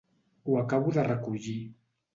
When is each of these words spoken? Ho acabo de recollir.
Ho 0.45 0.55
acabo 0.61 0.95
de 0.97 1.07
recollir. 1.11 1.57